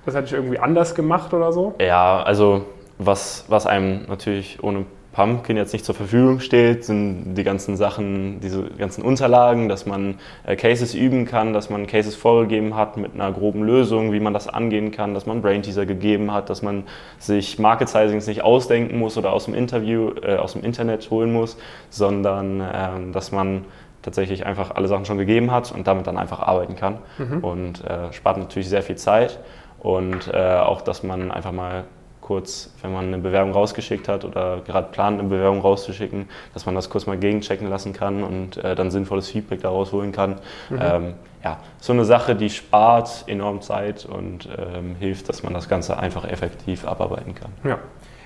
das 0.07 0.15
hätte 0.15 0.27
ich 0.27 0.33
irgendwie 0.33 0.61
anders 0.61 0.95
gemacht 0.95 1.35
oder 1.35 1.53
so? 1.53 1.75
Ja, 1.81 2.23
also 2.23 2.67
was, 2.99 3.45
was 3.49 3.67
einem 3.67 4.05
natürlich 4.07 4.63
ohne 4.63 4.87
Pumpkin 5.13 5.57
jetzt 5.57 5.73
nicht 5.73 5.85
zur 5.85 5.95
Verfügung 5.95 6.41
steht, 6.41 6.85
sind 6.85 7.35
die 7.35 7.45
ganzen 7.45 7.77
Sachen, 7.77 8.41
diese 8.41 8.65
ganzen 8.65 9.03
Unterlagen, 9.03 9.69
dass 9.69 9.85
man 9.85 10.17
äh, 10.45 10.57
Cases 10.57 10.95
üben 10.95 11.27
kann, 11.27 11.53
dass 11.53 11.69
man 11.69 11.87
Cases 11.87 12.17
vorgegeben 12.17 12.75
hat 12.75 12.97
mit 12.97 13.15
einer 13.15 13.31
groben 13.31 13.63
Lösung, 13.63 14.13
wie 14.13 14.21
man 14.21 14.33
das 14.33 14.49
angehen 14.49 14.91
kann, 14.91 15.13
dass 15.13 15.27
man 15.27 15.43
Brain 15.43 15.63
Teaser 15.63 15.85
gegeben 15.85 16.33
hat, 16.33 16.49
dass 16.49 16.63
man 16.63 16.85
sich 17.19 17.59
Market 17.59 17.91
Sizings 17.91 18.27
nicht 18.27 18.43
ausdenken 18.43 18.99
muss 18.99 19.19
oder 19.19 19.33
aus 19.33 19.45
dem 19.45 19.55
Interview, 19.55 20.13
äh, 20.23 20.37
aus 20.37 20.55
dem 20.55 20.65
Internet 20.65 21.11
holen 21.11 21.33
muss, 21.33 21.59
sondern 21.91 22.61
äh, 22.61 23.13
dass 23.13 23.33
man 23.33 23.67
tatsächlich 24.01 24.47
einfach 24.47 24.75
alle 24.75 24.89
Sachen 24.89 25.05
schon 25.05 25.19
gegeben 25.19 25.51
hat 25.51 25.73
und 25.73 25.87
damit 25.87 26.07
dann 26.07 26.19
einfach 26.19 26.41
arbeiten 26.41 26.75
kann. 26.75 26.99
Mhm. 27.19 27.39
Und 27.39 27.85
äh, 27.85 28.13
spart 28.13 28.39
natürlich 28.39 28.69
sehr 28.69 28.83
viel 28.83 28.97
Zeit 28.97 29.39
und 29.79 30.29
äh, 30.33 30.57
auch, 30.57 30.81
dass 30.81 31.03
man 31.03 31.31
einfach 31.31 31.53
mal 31.53 31.85
kurz, 32.23 32.71
wenn 32.81 32.93
man 32.93 33.09
eine 33.09 33.19
Bewerbung 33.19 33.53
rausgeschickt 33.53 34.09
hat 34.09 34.25
oder 34.25 34.63
gerade 34.65 34.89
plant, 34.91 35.21
eine 35.21 35.29
Bewerbung 35.29 35.61
rauszuschicken, 35.61 36.29
dass 36.55 36.65
man 36.65 36.75
das 36.75 36.89
kurz 36.89 37.07
mal 37.07 37.19
gegenchecken 37.19 37.69
lassen 37.69 37.93
kann 37.93 38.25
und 38.25 38.57
äh, 38.57 38.75
dann 38.75 38.91
sinnvolles 38.91 39.29
Feedback 39.29 39.61
daraus 39.61 39.93
holen 39.93 40.13
kann. 40.13 40.37
Mhm. 40.71 40.79
Ähm, 40.81 41.15
ja, 41.45 41.59
so 41.79 41.93
eine 41.93 42.05
Sache, 42.05 42.35
die 42.35 42.49
spart 42.49 43.25
enorm 43.27 43.61
Zeit 43.61 44.07
und 44.07 44.49
ähm, 44.57 44.95
hilft, 44.99 45.29
dass 45.29 45.43
man 45.43 45.53
das 45.53 45.69
Ganze 45.69 45.99
einfach 45.99 46.25
effektiv 46.25 46.87
abarbeiten 46.87 47.35
kann. 47.35 47.51
Ja. 47.65 47.79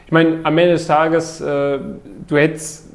Ich 0.04 0.12
meine, 0.12 0.38
am 0.44 0.56
Ende 0.56 0.74
des 0.74 0.86
Tages, 0.86 1.40
äh, 1.40 1.80
du 2.28 2.36
hättest, 2.36 2.90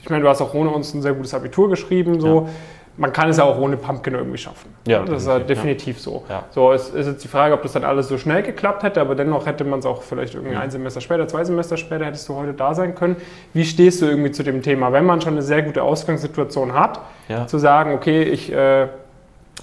ich 0.00 0.10
meine, 0.10 0.22
du 0.22 0.28
hast 0.28 0.40
auch 0.40 0.54
ohne 0.54 0.70
uns 0.70 0.94
ein 0.94 1.02
sehr 1.02 1.14
gutes 1.14 1.34
Abitur 1.34 1.68
geschrieben, 1.68 2.20
so. 2.20 2.42
Ja 2.42 2.48
man 2.96 3.12
kann 3.12 3.30
es 3.30 3.38
ja 3.38 3.44
auch 3.44 3.58
ohne 3.58 3.76
Pumpkin 3.76 4.14
irgendwie 4.14 4.38
schaffen. 4.38 4.74
Ja, 4.86 5.02
das 5.02 5.22
ist 5.22 5.28
ja 5.28 5.38
definitiv 5.38 5.96
ja. 5.96 6.02
so. 6.02 6.24
Ja. 6.28 6.44
So, 6.50 6.72
es 6.72 6.90
ist 6.90 7.06
jetzt 7.06 7.24
die 7.24 7.28
Frage, 7.28 7.54
ob 7.54 7.62
das 7.62 7.72
dann 7.72 7.84
alles 7.84 8.08
so 8.08 8.18
schnell 8.18 8.42
geklappt 8.42 8.82
hätte, 8.82 9.00
aber 9.00 9.14
dennoch 9.14 9.46
hätte 9.46 9.64
man 9.64 9.78
es 9.78 9.86
auch 9.86 10.02
vielleicht 10.02 10.34
irgendwie 10.34 10.56
ein 10.56 10.70
Semester 10.70 11.00
später, 11.00 11.26
zwei 11.26 11.44
Semester 11.44 11.76
später 11.76 12.04
hättest 12.04 12.28
du 12.28 12.34
heute 12.34 12.52
da 12.52 12.74
sein 12.74 12.94
können. 12.94 13.16
Wie 13.54 13.64
stehst 13.64 14.02
du 14.02 14.06
irgendwie 14.06 14.30
zu 14.30 14.42
dem 14.42 14.62
Thema, 14.62 14.92
wenn 14.92 15.06
man 15.06 15.20
schon 15.20 15.32
eine 15.32 15.42
sehr 15.42 15.62
gute 15.62 15.82
Ausgangssituation 15.82 16.74
hat, 16.74 17.00
ja. 17.28 17.46
zu 17.46 17.58
sagen, 17.58 17.94
okay, 17.94 18.22
ich, 18.24 18.52
äh, 18.52 18.88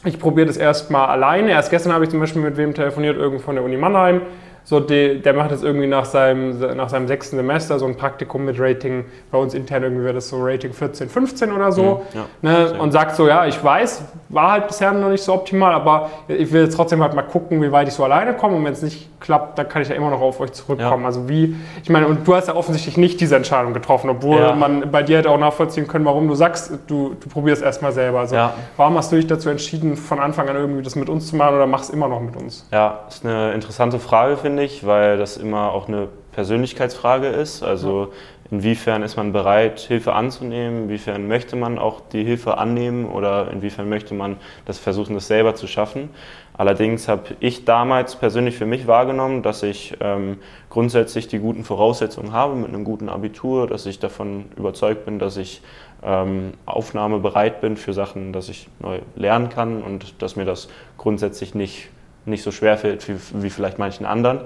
ich 0.05 0.19
probiere 0.19 0.47
das 0.47 0.57
erstmal 0.57 1.09
alleine. 1.09 1.51
Erst 1.51 1.69
gestern 1.69 1.93
habe 1.93 2.05
ich 2.05 2.09
zum 2.09 2.19
Beispiel 2.19 2.41
mit 2.41 2.57
wem 2.57 2.73
telefoniert, 2.73 3.17
irgendwo 3.17 3.43
von 3.43 3.55
der 3.55 3.63
Uni 3.63 3.77
Mannheim 3.77 4.21
so, 4.63 4.79
die, 4.79 5.19
der 5.19 5.33
macht 5.33 5.51
jetzt 5.51 5.63
irgendwie 5.63 5.87
nach 5.87 6.05
seinem, 6.05 6.59
nach 6.75 6.89
seinem 6.89 7.07
sechsten 7.07 7.37
Semester 7.37 7.79
so 7.79 7.85
ein 7.87 7.95
Praktikum 7.95 8.45
mit 8.45 8.59
Rating, 8.59 9.05
bei 9.31 9.37
uns 9.37 9.53
intern 9.53 9.83
irgendwie 9.83 10.03
wäre 10.03 10.13
das 10.13 10.29
so 10.29 10.37
Rating 10.39 10.73
14, 10.73 11.09
15 11.09 11.51
oder 11.51 11.71
so. 11.71 12.03
Mhm, 12.13 12.47
ja, 12.47 12.51
ne? 12.69 12.79
Und 12.79 12.91
sagt 12.91 13.15
so, 13.15 13.27
ja, 13.27 13.45
ich 13.45 13.63
weiß, 13.63 14.03
war 14.29 14.51
halt 14.51 14.67
bisher 14.67 14.91
noch 14.91 15.09
nicht 15.09 15.23
so 15.23 15.33
optimal, 15.33 15.73
aber 15.73 16.09
ich 16.27 16.51
will 16.51 16.63
jetzt 16.63 16.75
trotzdem 16.75 17.01
halt 17.01 17.15
mal 17.15 17.23
gucken, 17.23 17.61
wie 17.61 17.71
weit 17.71 17.87
ich 17.87 17.93
so 17.93 18.03
alleine 18.03 18.33
komme 18.33 18.57
und 18.57 18.65
wenn 18.65 18.73
es 18.73 18.81
nicht 18.81 19.09
klappt, 19.19 19.57
dann 19.57 19.67
kann 19.67 19.81
ich 19.81 19.89
ja 19.89 19.95
immer 19.95 20.09
noch 20.09 20.21
auf 20.21 20.39
euch 20.39 20.51
zurückkommen. 20.51 21.01
Ja. 21.01 21.07
Also 21.07 21.27
wie, 21.27 21.55
ich 21.83 21.89
meine, 21.89 22.07
und 22.07 22.27
du 22.27 22.35
hast 22.35 22.47
ja 22.47 22.55
offensichtlich 22.55 22.97
nicht 22.97 23.19
diese 23.21 23.35
Entscheidung 23.35 23.73
getroffen, 23.73 24.09
obwohl 24.09 24.39
ja. 24.39 24.53
man 24.53 24.91
bei 24.91 25.03
dir 25.03 25.17
hätte 25.17 25.29
auch 25.29 25.39
nachvollziehen 25.39 25.87
können, 25.87 26.05
warum 26.05 26.27
du 26.27 26.35
sagst, 26.35 26.71
du, 26.87 27.15
du 27.19 27.29
probierst 27.29 27.61
erstmal 27.61 27.91
selber. 27.91 28.19
Also 28.19 28.37
warum 28.77 28.97
hast 28.97 29.11
du 29.11 29.15
dich 29.15 29.27
dazu 29.27 29.49
entschieden, 29.49 29.95
von 29.95 30.19
Anfang 30.19 30.47
an 30.49 30.55
irgendwie 30.55 30.83
das 30.83 30.95
mit 30.95 31.09
uns 31.09 31.27
zu 31.27 31.35
machen 31.35 31.55
oder 31.55 31.67
machst 31.67 31.91
immer 31.91 32.07
noch 32.07 32.21
mit 32.21 32.35
uns? 32.35 32.67
Ja, 32.71 32.99
ist 33.07 33.25
eine 33.25 33.53
interessante 33.53 33.99
Frage, 33.99 34.37
finde 34.37 34.47
ich 34.47 34.48
finde 34.49 34.63
ich, 34.63 34.83
weil 34.83 35.19
das 35.19 35.37
immer 35.37 35.73
auch 35.73 35.87
eine 35.87 36.07
Persönlichkeitsfrage 36.31 37.27
ist. 37.27 37.61
Also 37.61 38.11
inwiefern 38.49 39.03
ist 39.03 39.15
man 39.15 39.31
bereit, 39.31 39.79
Hilfe 39.79 40.13
anzunehmen, 40.13 40.85
inwiefern 40.85 41.27
möchte 41.27 41.55
man 41.55 41.77
auch 41.77 42.01
die 42.11 42.23
Hilfe 42.23 42.57
annehmen 42.57 43.05
oder 43.05 43.51
inwiefern 43.51 43.87
möchte 43.87 44.15
man 44.15 44.37
das 44.65 44.79
versuchen, 44.79 45.13
das 45.13 45.27
selber 45.27 45.53
zu 45.53 45.67
schaffen. 45.67 46.09
Allerdings 46.53 47.07
habe 47.07 47.35
ich 47.39 47.63
damals 47.63 48.15
persönlich 48.15 48.57
für 48.57 48.65
mich 48.65 48.87
wahrgenommen, 48.87 49.43
dass 49.43 49.61
ich 49.61 49.95
ähm, 49.99 50.39
grundsätzlich 50.71 51.27
die 51.27 51.37
guten 51.37 51.63
Voraussetzungen 51.63 52.33
habe 52.33 52.55
mit 52.55 52.69
einem 52.69 52.85
guten 52.85 53.07
Abitur, 53.07 53.67
dass 53.67 53.85
ich 53.85 53.99
davon 53.99 54.45
überzeugt 54.57 55.05
bin, 55.05 55.19
dass 55.19 55.37
ich 55.37 55.61
ähm, 56.01 56.53
aufnahmebereit 56.65 57.61
bin 57.61 57.77
für 57.77 57.93
Sachen, 57.93 58.33
dass 58.33 58.49
ich 58.49 58.67
neu 58.79 58.97
lernen 59.15 59.49
kann 59.49 59.83
und 59.83 60.23
dass 60.23 60.35
mir 60.35 60.45
das 60.45 60.69
grundsätzlich 60.97 61.53
nicht 61.53 61.91
nicht 62.25 62.43
so 62.43 62.51
schwer 62.51 62.77
fällt 62.77 63.07
wie, 63.07 63.15
wie 63.41 63.49
vielleicht 63.49 63.79
manchen 63.79 64.05
anderen. 64.05 64.41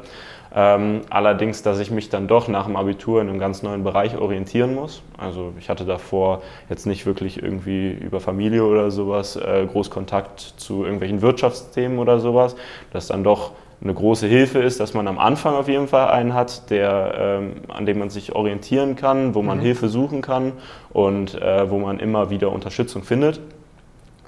Ähm, 0.56 1.02
allerdings, 1.10 1.64
dass 1.64 1.80
ich 1.80 1.90
mich 1.90 2.10
dann 2.10 2.28
doch 2.28 2.48
nach 2.48 2.66
dem 2.66 2.75
Abitur 2.75 3.22
in 3.22 3.30
einem 3.30 3.40
ganz 3.40 3.64
neuen 3.64 3.84
Bereich 3.84 4.18
orientieren 4.18 4.75
muss. 4.75 5.02
Also 5.18 5.54
ich 5.58 5.68
hatte 5.68 5.84
davor 5.84 6.44
jetzt 6.70 6.86
nicht 6.86 7.08
wirklich 7.08 7.42
irgendwie 7.42 7.92
über 7.92 8.20
Familie 8.20 8.64
oder 8.64 8.92
sowas 8.92 9.36
äh, 9.36 9.66
groß 9.66 9.90
Kontakt 9.90 10.40
zu 10.58 10.84
irgendwelchen 10.84 11.24
Wirtschaftsthemen 11.24 11.98
oder 11.98 12.20
sowas. 12.20 12.56
Das 12.92 13.08
dann 13.08 13.24
doch 13.24 13.54
eine 13.84 13.96
große 13.96 14.28
Hilfe 14.28 14.60
ist, 14.60 14.80
dass 14.80 14.94
man 14.94 15.08
am 15.08 15.18
Anfang 15.18 15.56
auf 15.56 15.68
jeden 15.68 15.88
Fall 15.88 16.10
einen 16.10 16.36
hat, 16.36 16.69
der, 16.69 17.16
ähm, 17.18 17.54
an 17.68 17.88
dem 17.88 17.97
man 17.97 18.12
sich 18.12 18.33
orientieren 18.33 18.95
kann, 18.95 19.33
wo 19.33 19.42
man 19.42 19.57
mhm. 19.57 19.64
Hilfe 19.64 19.90
suchen 19.90 20.21
kann 20.21 20.54
und 20.92 21.33
äh, 21.33 21.69
wo 21.69 21.80
man 21.80 22.00
immer 22.00 22.30
wieder 22.30 22.52
Unterstützung 22.52 23.04
findet. 23.04 23.42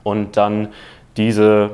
Und 0.04 0.38
dann 0.38 0.70
diese 1.18 1.72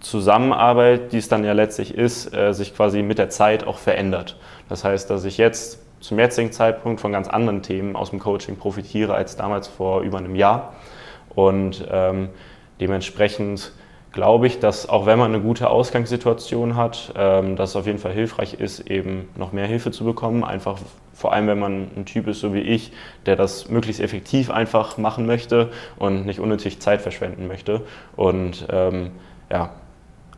Zusammenarbeit, 0.00 1.12
die 1.12 1.18
es 1.18 1.28
dann 1.28 1.44
ja 1.44 1.52
letztlich 1.52 1.94
ist, 1.94 2.34
äh, 2.34 2.52
sich 2.52 2.74
quasi 2.74 3.02
mit 3.02 3.18
der 3.18 3.30
Zeit 3.30 3.66
auch 3.66 3.78
verändert. 3.78 4.36
Das 4.68 4.84
heißt, 4.84 5.10
dass 5.10 5.24
ich 5.24 5.38
jetzt 5.38 5.78
zum 6.00 6.18
jetzigen 6.18 6.52
Zeitpunkt 6.52 7.00
von 7.00 7.12
ganz 7.12 7.28
anderen 7.28 7.62
Themen 7.62 7.94
aus 7.94 8.10
dem 8.10 8.18
Coaching 8.18 8.56
profitiere 8.56 9.14
als 9.14 9.36
damals 9.36 9.68
vor 9.68 10.00
über 10.00 10.18
einem 10.18 10.34
Jahr. 10.34 10.74
Und 11.34 11.86
ähm, 11.90 12.30
dementsprechend 12.80 13.72
glaube 14.12 14.46
ich, 14.46 14.58
dass 14.58 14.88
auch 14.88 15.06
wenn 15.06 15.18
man 15.18 15.32
eine 15.32 15.42
gute 15.42 15.70
Ausgangssituation 15.70 16.76
hat, 16.76 17.12
ähm, 17.16 17.56
dass 17.56 17.70
es 17.70 17.76
auf 17.76 17.86
jeden 17.86 17.98
Fall 17.98 18.12
hilfreich 18.12 18.54
ist, 18.54 18.90
eben 18.90 19.28
noch 19.36 19.52
mehr 19.52 19.66
Hilfe 19.66 19.90
zu 19.90 20.04
bekommen. 20.04 20.42
Einfach 20.42 20.78
vor 21.12 21.32
allem, 21.32 21.46
wenn 21.46 21.58
man 21.58 21.90
ein 21.96 22.06
Typ 22.06 22.26
ist, 22.26 22.40
so 22.40 22.54
wie 22.54 22.60
ich, 22.60 22.92
der 23.26 23.36
das 23.36 23.68
möglichst 23.68 24.00
effektiv 24.00 24.50
einfach 24.50 24.96
machen 24.96 25.26
möchte 25.26 25.70
und 25.98 26.26
nicht 26.26 26.40
unnötig 26.40 26.80
Zeit 26.80 27.02
verschwenden 27.02 27.46
möchte. 27.46 27.82
Und 28.16 28.66
ähm, 28.70 29.12
ja, 29.50 29.70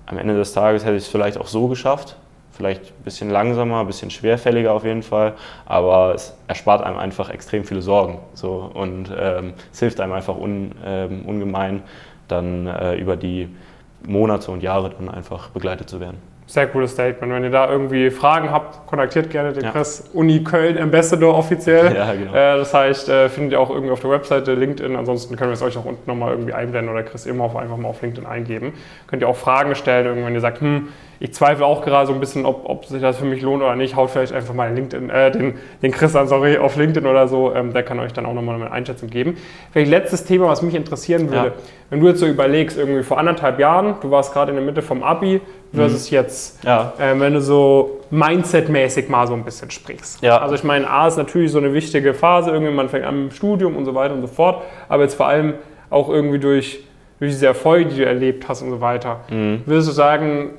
am 0.06 0.18
Ende 0.18 0.34
des 0.34 0.52
Tages 0.52 0.84
hätte 0.84 0.96
ich 0.96 1.04
es 1.04 1.08
vielleicht 1.08 1.38
auch 1.38 1.46
so 1.46 1.68
geschafft. 1.68 2.16
Vielleicht 2.52 2.82
ein 2.82 3.04
bisschen 3.04 3.30
langsamer, 3.30 3.80
ein 3.80 3.86
bisschen 3.86 4.10
schwerfälliger 4.10 4.72
auf 4.74 4.84
jeden 4.84 5.02
Fall, 5.02 5.32
aber 5.64 6.14
es 6.14 6.36
erspart 6.48 6.84
einem 6.84 6.98
einfach 6.98 7.30
extrem 7.30 7.64
viele 7.64 7.80
Sorgen. 7.80 8.18
So, 8.34 8.70
und 8.74 9.10
ähm, 9.18 9.54
es 9.72 9.80
hilft 9.80 10.00
einem 10.00 10.12
einfach 10.12 10.36
un, 10.36 10.72
ähm, 10.84 11.22
ungemein, 11.24 11.82
dann 12.28 12.66
äh, 12.66 12.94
über 12.96 13.16
die 13.16 13.48
Monate 14.06 14.50
und 14.50 14.62
Jahre 14.62 14.90
dann 14.90 15.08
einfach 15.08 15.48
begleitet 15.48 15.88
zu 15.88 15.98
werden. 15.98 16.31
Sehr 16.46 16.66
cooles 16.66 16.92
Statement. 16.92 17.32
Wenn 17.32 17.44
ihr 17.44 17.50
da 17.50 17.70
irgendwie 17.70 18.10
Fragen 18.10 18.50
habt, 18.50 18.86
kontaktiert 18.86 19.30
gerne 19.30 19.52
den 19.52 19.64
ja. 19.64 19.70
Chris, 19.70 20.10
Uni 20.12 20.42
Köln 20.42 20.78
Ambassador 20.78 21.36
offiziell. 21.36 21.94
Ja, 22.02 22.12
genau. 22.12 22.32
Äh, 22.32 22.58
das 22.58 22.74
heißt, 22.74 23.08
äh, 23.08 23.28
findet 23.28 23.52
ihr 23.52 23.60
auch 23.60 23.70
irgendwie 23.70 23.92
auf 23.92 24.00
der 24.00 24.10
Webseite, 24.10 24.54
LinkedIn. 24.54 24.96
Ansonsten 24.96 25.36
können 25.36 25.50
wir 25.50 25.54
es 25.54 25.62
euch 25.62 25.76
auch 25.76 25.84
unten 25.84 26.08
nochmal 26.10 26.32
irgendwie 26.32 26.52
einblenden 26.52 26.92
oder 26.92 27.02
Chris 27.04 27.26
immer 27.26 27.44
einfach 27.44 27.76
mal 27.76 27.88
auf 27.88 28.02
LinkedIn 28.02 28.26
eingeben. 28.26 28.72
Könnt 29.06 29.22
ihr 29.22 29.28
auch 29.28 29.36
Fragen 29.36 29.74
stellen, 29.74 30.24
wenn 30.24 30.34
ihr 30.34 30.40
sagt, 30.40 30.60
hm, 30.60 30.88
ich 31.22 31.32
zweifle 31.34 31.64
auch 31.64 31.84
gerade 31.84 32.08
so 32.08 32.12
ein 32.12 32.18
bisschen, 32.18 32.44
ob, 32.44 32.68
ob 32.68 32.84
sich 32.84 33.00
das 33.00 33.16
für 33.16 33.24
mich 33.24 33.42
lohnt 33.42 33.62
oder 33.62 33.76
nicht. 33.76 33.94
Haut 33.94 34.10
vielleicht 34.10 34.32
einfach 34.32 34.54
mal 34.54 34.66
den, 34.68 34.74
LinkedIn, 34.74 35.08
äh, 35.08 35.30
den, 35.30 35.54
den 35.80 35.92
Chris 35.92 36.16
an, 36.16 36.26
sorry, 36.26 36.58
auf 36.58 36.76
LinkedIn 36.76 37.08
oder 37.08 37.28
so. 37.28 37.54
Ähm, 37.54 37.72
der 37.72 37.84
kann 37.84 38.00
euch 38.00 38.12
dann 38.12 38.26
auch 38.26 38.34
nochmal 38.34 38.56
eine 38.56 38.72
Einschätzung 38.72 39.08
geben. 39.08 39.36
Vielleicht 39.70 39.90
letztes 39.90 40.24
Thema, 40.24 40.48
was 40.48 40.62
mich 40.62 40.74
interessieren 40.74 41.30
würde. 41.30 41.48
Ja. 41.48 41.54
Wenn 41.90 42.00
du 42.00 42.08
jetzt 42.08 42.18
so 42.18 42.26
überlegst, 42.26 42.76
irgendwie 42.76 43.04
vor 43.04 43.18
anderthalb 43.18 43.60
Jahren, 43.60 43.94
du 44.00 44.10
warst 44.10 44.32
gerade 44.32 44.50
in 44.50 44.56
der 44.56 44.66
Mitte 44.66 44.82
vom 44.82 45.04
Abi, 45.04 45.40
versus 45.74 46.10
Mhm. 46.10 46.14
jetzt, 46.16 46.64
Ja. 46.64 46.92
äh, 46.98 47.18
wenn 47.18 47.34
du 47.34 47.40
so 47.40 48.00
Mindset-mäßig 48.10 49.08
mal 49.08 49.26
so 49.26 49.34
ein 49.34 49.44
bisschen 49.44 49.70
sprichst. 49.70 50.22
Ja. 50.22 50.38
Also 50.38 50.54
ich 50.54 50.64
meine, 50.64 50.88
A 50.88 51.08
ist 51.08 51.16
natürlich 51.16 51.50
so 51.52 51.58
eine 51.58 51.72
wichtige 51.72 52.14
Phase, 52.14 52.50
irgendwie 52.50 52.72
man 52.72 52.88
fängt 52.88 53.04
an 53.04 53.24
im 53.24 53.30
Studium 53.30 53.76
und 53.76 53.84
so 53.84 53.94
weiter 53.94 54.14
und 54.14 54.20
so 54.22 54.26
fort, 54.26 54.62
aber 54.88 55.02
jetzt 55.02 55.14
vor 55.14 55.26
allem 55.26 55.54
auch 55.90 56.08
irgendwie 56.08 56.38
durch, 56.38 56.80
durch 57.18 57.30
diese 57.32 57.46
Erfolge, 57.46 57.90
die 57.90 57.96
du 57.98 58.04
erlebt 58.06 58.48
hast 58.48 58.62
und 58.62 58.70
so 58.70 58.80
weiter. 58.80 59.20
Mhm. 59.30 59.62
Würdest 59.66 59.88
du 59.88 59.92
sagen, 59.92 60.50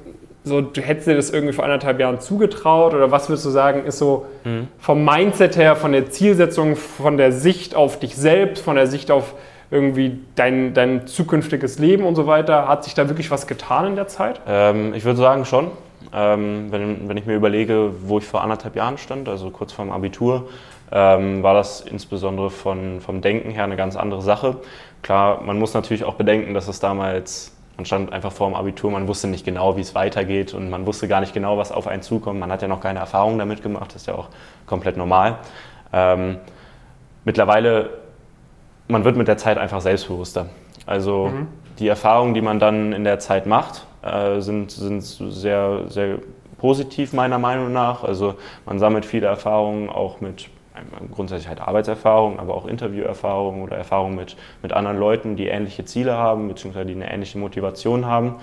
so, 0.45 0.59
du 0.59 0.81
hättest 0.81 1.07
dir 1.07 1.15
das 1.15 1.29
irgendwie 1.29 1.53
vor 1.53 1.63
anderthalb 1.63 1.99
Jahren 2.01 2.19
zugetraut 2.19 2.93
oder 2.93 3.11
was 3.11 3.29
würdest 3.29 3.45
du 3.45 3.49
sagen, 3.49 3.85
ist 3.85 3.97
so 3.99 4.25
Mhm. 4.43 4.67
vom 4.79 5.05
Mindset 5.05 5.55
her, 5.57 5.75
von 5.75 5.91
der 5.93 6.09
Zielsetzung, 6.09 6.75
von 6.75 7.17
der 7.17 7.31
Sicht 7.31 7.75
auf 7.75 7.97
dich 7.99 8.15
selbst, 8.17 8.63
von 8.63 8.75
der 8.75 8.87
Sicht 8.87 9.09
auf 9.09 9.35
irgendwie 9.73 10.19
dein, 10.35 10.73
dein 10.73 11.07
zukünftiges 11.07 11.79
Leben 11.79 12.05
und 12.05 12.15
so 12.15 12.27
weiter, 12.27 12.67
hat 12.67 12.83
sich 12.83 12.93
da 12.93 13.09
wirklich 13.09 13.31
was 13.31 13.47
getan 13.47 13.87
in 13.87 13.95
der 13.95 14.07
Zeit? 14.07 14.39
Ähm, 14.47 14.93
ich 14.93 15.03
würde 15.03 15.19
sagen 15.19 15.45
schon. 15.45 15.71
Ähm, 16.13 16.67
wenn, 16.69 17.09
wenn 17.09 17.17
ich 17.17 17.25
mir 17.25 17.35
überlege, 17.35 17.91
wo 18.01 18.19
ich 18.19 18.25
vor 18.25 18.41
anderthalb 18.41 18.75
Jahren 18.75 18.97
stand, 18.99 19.27
also 19.27 19.49
kurz 19.49 19.71
vorm 19.71 19.89
Abitur, 19.91 20.47
ähm, 20.91 21.41
war 21.41 21.55
das 21.55 21.81
insbesondere 21.81 22.51
von, 22.51 23.01
vom 23.01 23.21
Denken 23.21 23.49
her 23.49 23.63
eine 23.63 23.75
ganz 23.75 23.95
andere 23.95 24.21
Sache. 24.21 24.57
Klar, 25.01 25.41
man 25.41 25.57
muss 25.57 25.73
natürlich 25.73 26.03
auch 26.03 26.13
bedenken, 26.13 26.53
dass 26.53 26.67
es 26.67 26.79
damals, 26.79 27.55
man 27.77 27.85
stand 27.85 28.13
einfach 28.13 28.31
vor 28.31 28.47
dem 28.47 28.55
Abitur, 28.55 28.91
man 28.91 29.07
wusste 29.07 29.27
nicht 29.27 29.43
genau, 29.43 29.75
wie 29.75 29.81
es 29.81 29.95
weitergeht 29.95 30.53
und 30.53 30.69
man 30.69 30.85
wusste 30.85 31.07
gar 31.07 31.19
nicht 31.19 31.33
genau, 31.33 31.57
was 31.57 31.71
auf 31.71 31.87
einen 31.87 32.03
zukommt. 32.03 32.39
Man 32.39 32.51
hat 32.51 32.61
ja 32.61 32.67
noch 32.67 32.81
keine 32.81 32.99
Erfahrung 32.99 33.39
damit 33.39 33.63
gemacht, 33.63 33.95
das 33.95 34.03
ist 34.03 34.07
ja 34.07 34.13
auch 34.13 34.27
komplett 34.67 34.97
normal. 34.97 35.37
Ähm, 35.91 36.37
mittlerweile, 37.25 38.02
man 38.93 39.03
wird 39.03 39.17
mit 39.17 39.27
der 39.27 39.37
Zeit 39.37 39.57
einfach 39.57 39.81
selbstbewusster. 39.81 40.45
Also 40.85 41.27
Mhm. 41.27 41.47
die 41.79 41.87
Erfahrungen, 41.87 42.33
die 42.33 42.41
man 42.41 42.59
dann 42.59 42.93
in 42.93 43.03
der 43.03 43.19
Zeit 43.19 43.45
macht, 43.45 43.85
äh, 44.03 44.39
sind, 44.39 44.71
sind 44.71 45.01
sehr, 45.01 45.81
sehr 45.87 46.19
positiv 46.59 47.11
meiner 47.11 47.39
Meinung 47.39 47.73
nach. 47.73 48.03
Also 48.03 48.35
man 48.65 48.79
sammelt 48.79 49.05
viele 49.05 49.27
Erfahrungen 49.27 49.89
auch 49.89 50.21
mit 50.21 50.49
ähm, 50.75 51.11
grundsätzlich 51.11 51.47
halt 51.49 51.59
Arbeitserfahrung, 51.61 52.39
aber 52.39 52.53
auch 52.55 52.65
Interviewerfahrung 52.65 53.63
oder 53.63 53.75
Erfahrung 53.77 54.15
mit, 54.15 54.35
mit 54.61 54.71
anderen 54.73 54.97
Leuten, 54.97 55.35
die 55.35 55.47
ähnliche 55.47 55.85
Ziele 55.85 56.13
haben, 56.17 56.47
beziehungsweise 56.47 56.85
die 56.85 56.93
eine 56.95 57.11
ähnliche 57.11 57.37
Motivation 57.37 58.05
haben. 58.05 58.35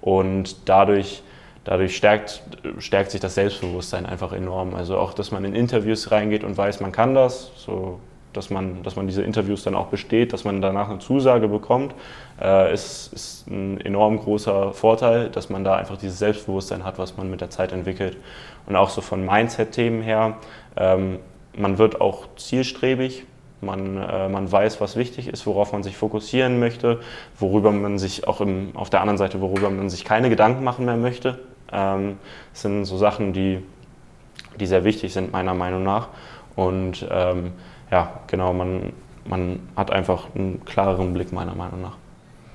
Und 0.00 0.68
dadurch, 0.68 1.22
dadurch 1.64 1.96
stärkt, 1.96 2.42
stärkt 2.78 3.10
sich 3.10 3.20
das 3.20 3.34
Selbstbewusstsein 3.34 4.06
einfach 4.06 4.32
enorm. 4.32 4.74
Also 4.74 4.96
auch, 4.98 5.12
dass 5.14 5.30
man 5.32 5.44
in 5.44 5.54
Interviews 5.54 6.10
reingeht 6.12 6.44
und 6.44 6.56
weiß, 6.56 6.80
man 6.80 6.92
kann 6.92 7.14
das, 7.14 7.50
so 7.56 7.98
dass 8.36 8.50
man, 8.50 8.82
dass 8.82 8.96
man 8.96 9.06
diese 9.06 9.22
Interviews 9.22 9.62
dann 9.64 9.74
auch 9.74 9.86
besteht, 9.86 10.32
dass 10.32 10.44
man 10.44 10.60
danach 10.60 10.88
eine 10.88 10.98
Zusage 10.98 11.48
bekommt, 11.48 11.94
äh, 12.40 12.72
ist, 12.72 13.12
ist 13.12 13.48
ein 13.48 13.80
enorm 13.80 14.18
großer 14.18 14.72
Vorteil, 14.72 15.30
dass 15.30 15.48
man 15.50 15.64
da 15.64 15.76
einfach 15.76 15.96
dieses 15.96 16.18
Selbstbewusstsein 16.18 16.84
hat, 16.84 16.98
was 16.98 17.16
man 17.16 17.30
mit 17.30 17.40
der 17.40 17.50
Zeit 17.50 17.72
entwickelt. 17.72 18.16
Und 18.66 18.76
auch 18.76 18.90
so 18.90 19.00
von 19.00 19.24
Mindset-Themen 19.24 20.02
her, 20.02 20.36
ähm, 20.76 21.18
man 21.56 21.78
wird 21.78 22.00
auch 22.00 22.26
zielstrebig, 22.36 23.24
man, 23.60 23.96
äh, 23.96 24.28
man 24.28 24.50
weiß, 24.50 24.80
was 24.80 24.96
wichtig 24.96 25.28
ist, 25.28 25.46
worauf 25.46 25.72
man 25.72 25.82
sich 25.82 25.96
fokussieren 25.96 26.58
möchte, 26.58 27.00
worüber 27.38 27.72
man 27.72 27.98
sich 27.98 28.28
auch 28.28 28.40
im, 28.40 28.70
auf 28.74 28.90
der 28.90 29.00
anderen 29.00 29.18
Seite, 29.18 29.40
worüber 29.40 29.70
man 29.70 29.88
sich 29.88 30.04
keine 30.04 30.28
Gedanken 30.28 30.62
machen 30.62 30.84
mehr 30.84 30.96
möchte. 30.96 31.38
Ähm, 31.72 32.18
das 32.52 32.62
sind 32.62 32.84
so 32.84 32.98
Sachen, 32.98 33.32
die, 33.32 33.62
die 34.60 34.66
sehr 34.66 34.84
wichtig 34.84 35.12
sind, 35.12 35.32
meiner 35.32 35.54
Meinung 35.54 35.82
nach. 35.82 36.08
Und 36.54 37.06
ähm, 37.10 37.52
ja, 37.90 38.10
genau, 38.26 38.52
man, 38.52 38.92
man 39.24 39.60
hat 39.76 39.90
einfach 39.90 40.26
einen 40.34 40.64
klareren 40.64 41.12
Blick, 41.14 41.32
meiner 41.32 41.54
Meinung 41.54 41.82
nach. 41.82 41.96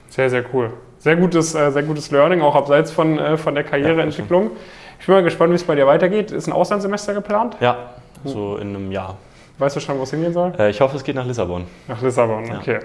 Sehr, 0.10 0.30
sehr 0.30 0.44
cool. 0.54 0.72
Sehr 1.00 1.16
gutes, 1.16 1.56
äh, 1.56 1.72
sehr 1.72 1.84
gutes 1.84 2.12
Learning, 2.12 2.42
auch 2.42 2.56
abseits 2.56 2.92
von, 2.92 3.18
äh, 3.18 3.38
von 3.38 3.56
der 3.56 3.64
Karriereentwicklung. 3.64 4.52
Ich 5.00 5.06
bin 5.08 5.16
mal 5.16 5.24
gespannt, 5.24 5.52
wie 5.52 5.56
es 5.56 5.64
bei 5.64 5.74
dir 5.76 5.88
weitergeht. 5.88 6.32
Ist 6.32 6.48
ein 6.48 6.54
Auslandssemester 6.54 7.14
geplant? 7.14 7.58
Ja, 7.60 7.92
so 8.24 8.58
in 8.58 8.70
einem 8.76 8.92
Jahr. 8.92 9.18
Weißt 9.58 9.76
du 9.76 9.80
schon, 9.80 9.98
wo 9.98 10.04
es 10.04 10.12
hingehen 10.12 10.34
soll? 10.34 10.54
Äh, 10.60 10.70
ich 10.70 10.80
hoffe, 10.82 10.96
es 10.98 11.04
geht 11.04 11.16
nach 11.16 11.26
Lissabon. 11.26 11.66
Nach 11.88 12.02
Lissabon, 12.02 12.46
Ja. 12.46 12.58
okay. 12.60 12.80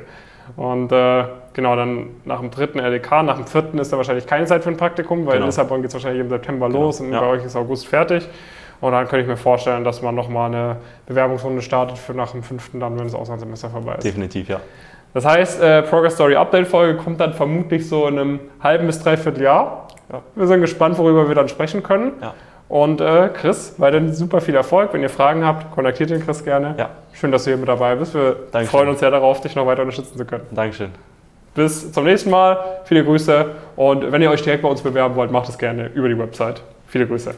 Und 0.57 0.93
äh, 0.93 1.25
genau, 1.55 1.75
dann 1.75 2.11
nach 2.25 2.39
dem 2.41 2.51
dritten 2.53 2.79
LDK, 2.79 3.23
nach 3.25 3.37
dem 3.37 3.47
vierten 3.47 3.79
ist 3.79 3.93
da 3.93 3.97
wahrscheinlich 3.97 4.27
keine 4.27 4.47
Zeit 4.47 4.63
für 4.63 4.71
ein 4.71 4.77
Praktikum, 4.77 5.21
weil 5.27 5.33
in 5.35 5.39
Genau. 5.39 5.47
Lissabon 5.47 5.81
geht 5.83 5.89
es 5.89 5.95
wahrscheinlich 5.95 6.21
im 6.21 6.29
September 6.29 6.69
Genau, 6.69 6.83
los 6.83 7.01
und 7.01 7.13
ja. 7.13 7.21
bei 7.21 7.27
euch 7.27 7.45
ist 7.45 7.57
August 7.57 7.89
fertig. 7.89 8.29
Und 8.87 8.93
dann 8.93 9.09
könnte 9.09 9.23
ich 9.23 9.27
mir 9.27 9.37
vorstellen, 9.37 9.83
dass 9.83 10.01
man 10.01 10.15
nochmal 10.15 10.47
eine 10.47 10.77
Bewerbungsrunde 11.07 11.61
startet 11.61 11.99
für 11.99 12.15
nach 12.15 12.31
dem 12.31 12.45
fünften 12.45 12.79
dann, 12.79 12.97
wenn 12.97 13.07
das 13.07 13.17
Auslandssemester 13.17 13.69
vorbei 13.69 13.97
ist. 13.97 14.05
Definitiv, 14.05 14.49
ja. 14.49 14.61
Das 15.13 15.25
heißt, 15.25 15.61
äh, 15.61 15.83
Progress 15.83 16.15
Story 16.15 16.37
Update 16.37 16.69
Folge 16.69 16.97
kommt 16.97 17.19
dann 17.19 17.35
vermutlich 17.35 17.89
so 17.89 18.07
in 18.07 18.17
einem 18.17 18.41
halben 18.63 18.87
bis 18.87 19.03
dreiviertel 19.03 19.43
Jahr. 19.43 19.89
Ja. 20.13 20.23
Wir 20.37 20.47
sind 20.47 20.61
gespannt, 20.61 20.97
worüber 20.99 21.27
wir 21.27 21.35
dann 21.35 21.49
sprechen 21.49 21.83
können. 21.83 22.13
Ja. 22.21 22.35
Und 22.69 23.01
äh, 23.01 23.29
Chris, 23.35 23.75
weiterhin 23.79 24.13
super 24.13 24.41
viel 24.41 24.55
Erfolg. 24.55 24.93
Wenn 24.93 25.03
ihr 25.03 25.11
Fragen 25.11 25.45
habt, 25.45 25.75
kontaktiert 25.75 26.11
den 26.11 26.25
Chris 26.25 26.45
gerne. 26.45 26.77
Ja. 26.79 26.91
Schön, 27.13 27.33
dass 27.33 27.43
du 27.43 27.51
hier 27.51 27.59
mit 27.59 27.69
dabei 27.69 27.97
bist. 27.97 28.15
Wir 28.15 28.37
Dankeschön. 28.53 28.67
freuen 28.67 28.89
uns 28.91 29.01
sehr 29.01 29.11
darauf, 29.11 29.41
dich 29.41 29.57
noch 29.57 29.67
weiter 29.67 29.83
unterstützen 29.83 30.17
zu 30.17 30.25
können. 30.25 30.45
Dankeschön. 30.53 30.91
Bis 31.57 31.91
zum 31.91 32.05
nächsten 32.05 32.31
Mal. 32.31 32.83
Viele 32.85 33.05
Grüße. 33.05 33.47
Und 33.75 34.13
wenn 34.13 34.23
ihr 34.23 34.31
euch 34.31 34.43
direkt 34.43 34.63
bei 34.63 34.69
uns 34.69 34.81
bewerben 34.81 35.17
wollt, 35.17 35.33
macht 35.33 35.49
es 35.49 35.59
gerne 35.59 35.89
über 35.89 36.09
die 36.09 36.17
Website. 36.17 36.63
Viele 36.87 37.09
Grüße. 37.09 37.35